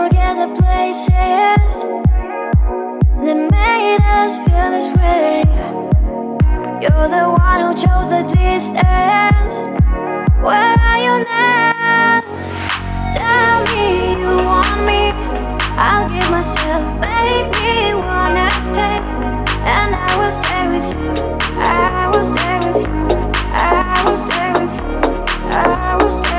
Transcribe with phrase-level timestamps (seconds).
[0.00, 1.70] forget the places
[3.24, 5.44] that made us feel this way.
[6.80, 9.54] You're the one who chose the distance.
[10.46, 12.22] Where are you now?
[13.12, 15.02] Tell me you want me.
[15.76, 18.98] I'll give myself, baby, me wanna stay.
[19.76, 21.08] And I will stay with you.
[21.60, 23.00] I will stay with you.
[23.52, 24.92] I will stay with you.
[25.52, 26.29] I will stay.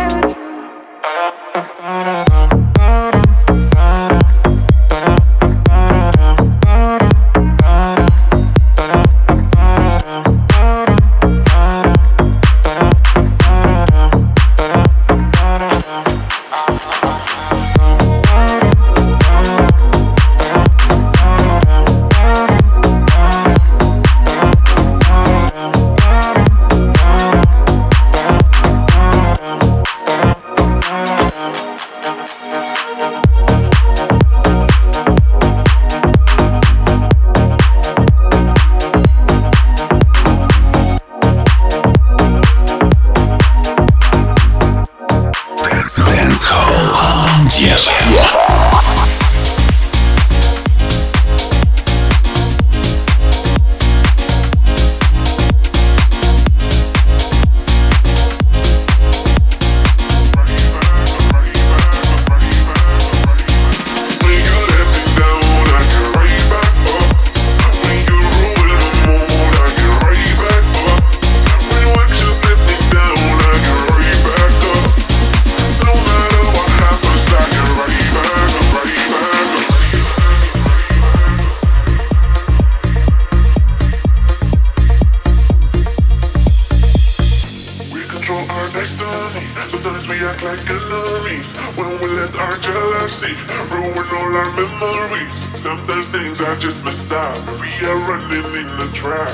[90.11, 93.33] we act like enemies when we let our jealousy
[93.71, 95.47] ruin all our memories.
[95.57, 97.37] Sometimes things are just messed up.
[97.61, 99.33] We are running in the trap,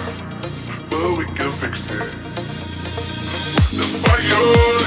[0.92, 2.12] but we can fix it.
[3.74, 4.87] The fire.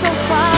[0.00, 0.49] so far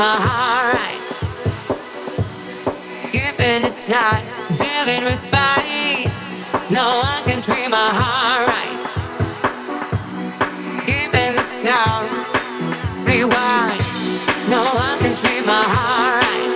[0.00, 1.02] my heart right.
[3.12, 4.24] Keeping it tight,
[4.56, 6.08] dealing with fight.
[6.70, 8.78] No one can treat my heart right.
[10.86, 12.08] Keeping the sound,
[13.06, 13.82] rewind.
[14.48, 16.52] No one can treat my heart right.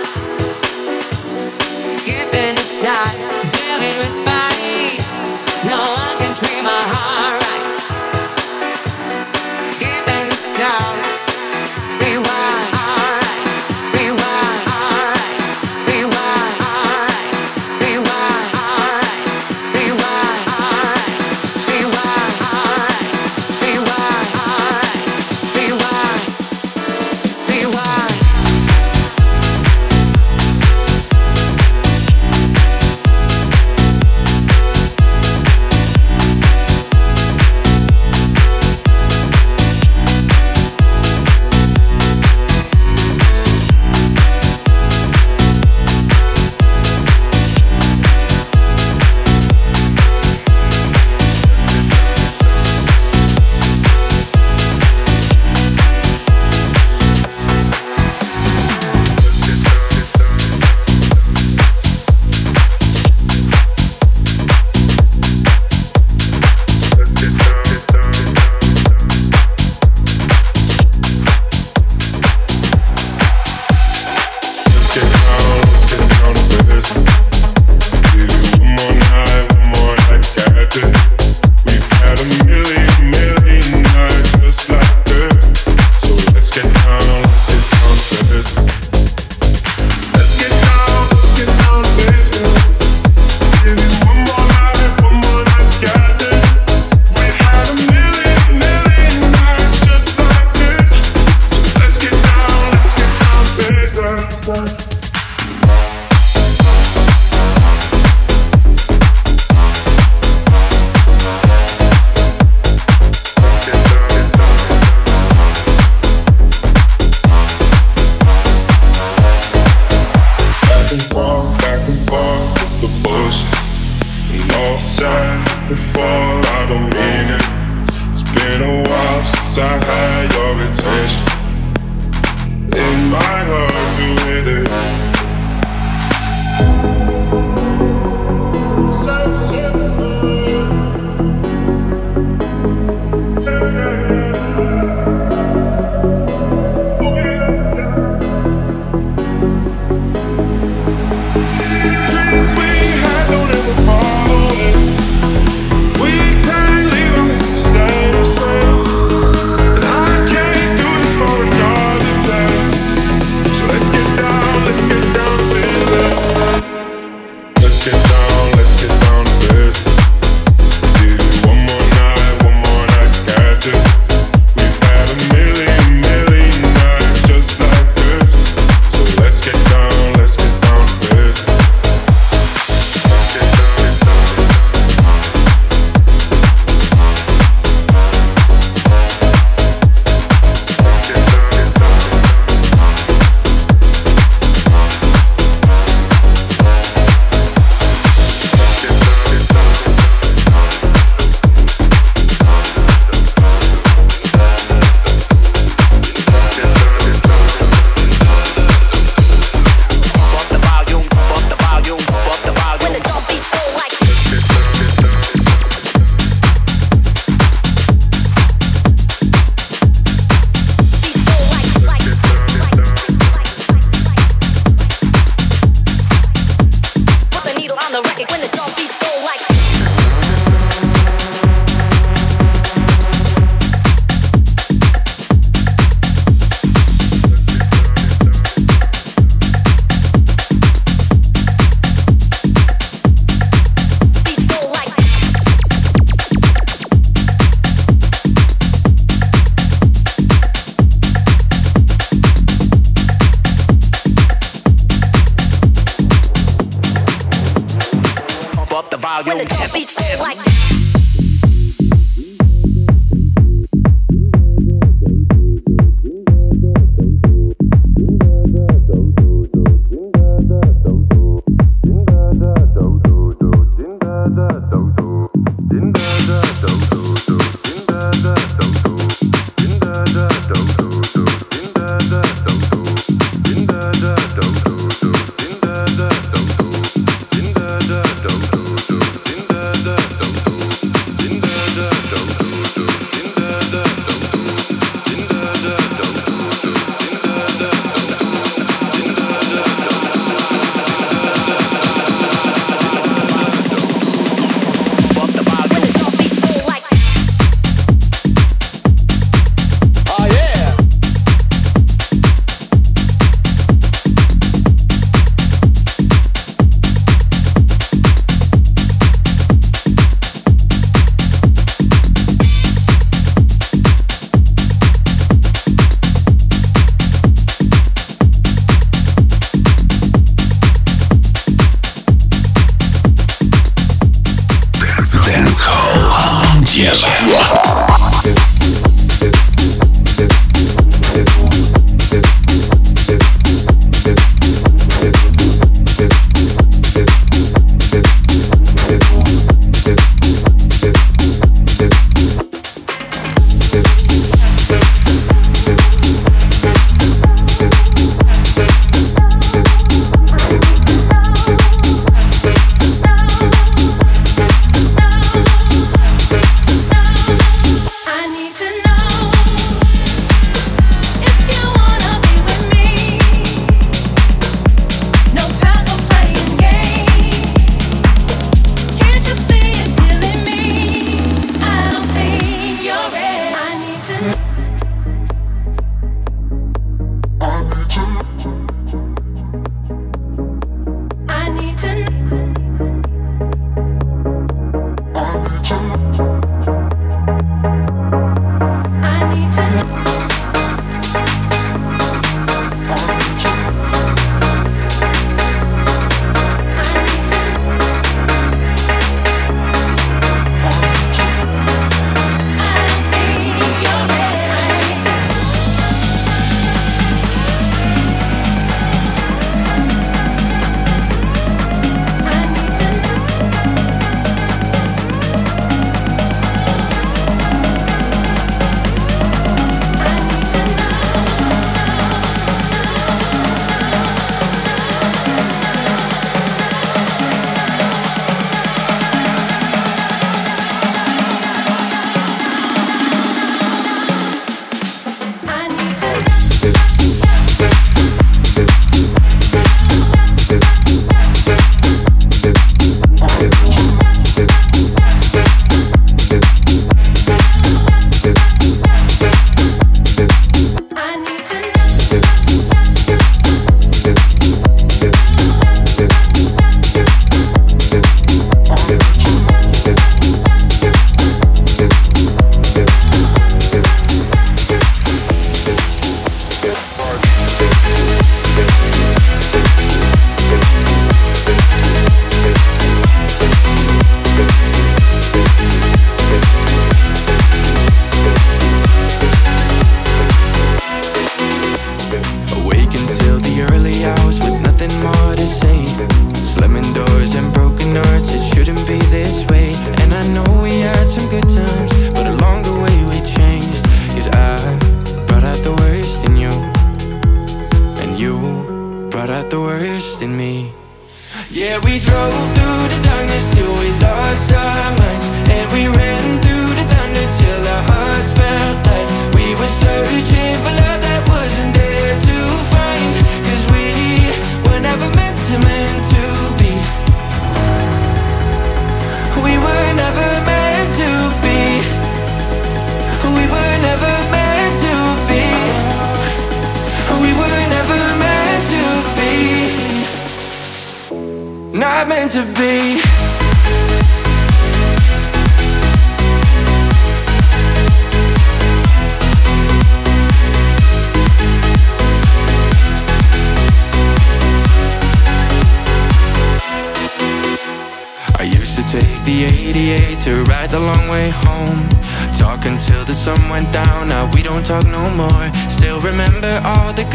[2.03, 3.17] Keeping it tight,
[3.53, 4.97] dealing with fight.
[5.69, 6.17] No one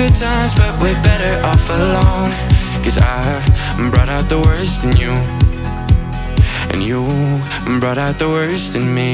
[0.01, 2.33] good times, but we're better off alone.
[2.85, 3.21] Cause I
[3.93, 5.13] brought out the worst in you,
[6.73, 7.01] and you
[7.81, 9.13] brought out the worst in me.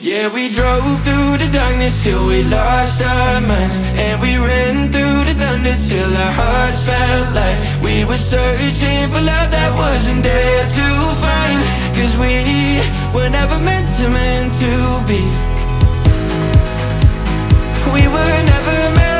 [0.00, 3.76] Yeah, we drove through the darkness till we lost our minds.
[4.04, 9.22] And we ran through the thunder till our hearts felt like we were searching for
[9.32, 10.86] love that wasn't there to
[11.24, 11.60] find.
[11.96, 12.34] Cause we
[13.14, 14.72] were never meant to, meant to
[15.08, 15.22] be.
[17.94, 19.13] We were never meant.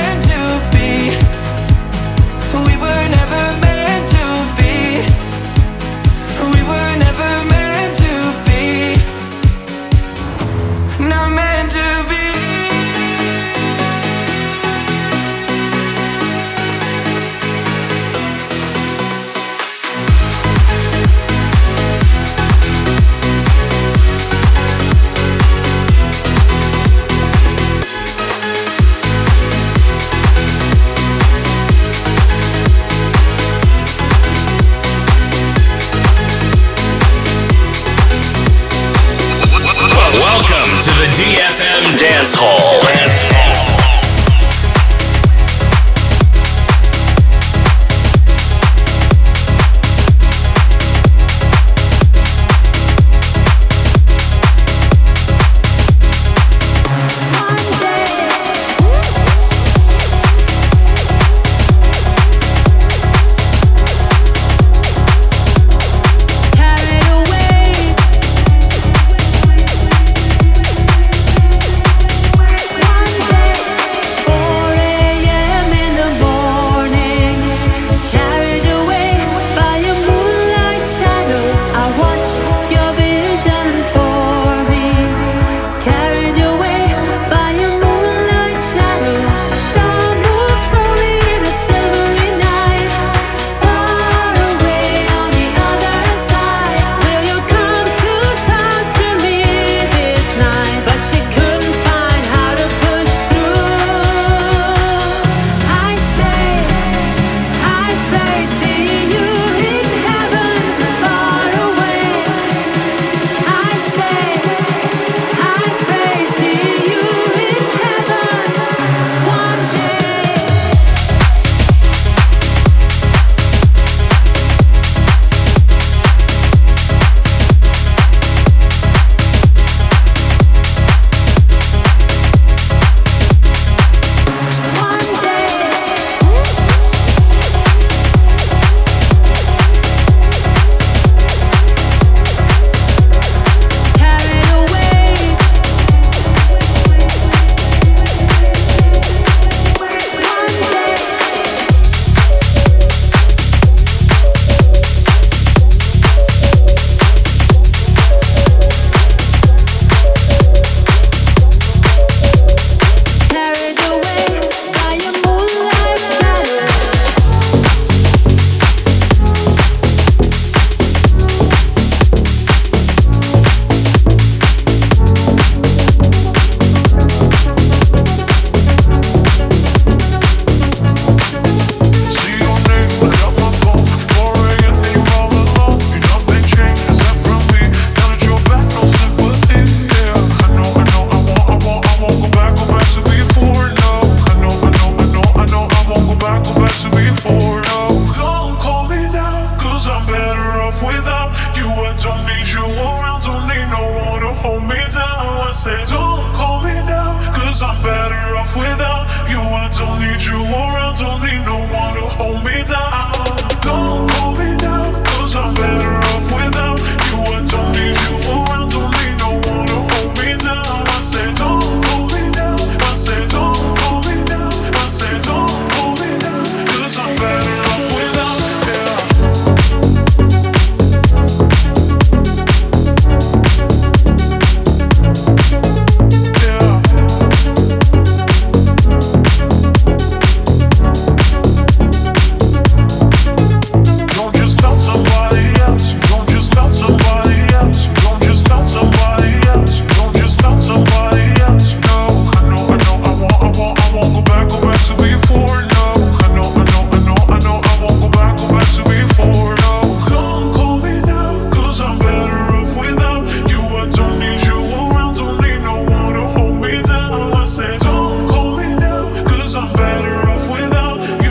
[42.24, 42.63] Rock.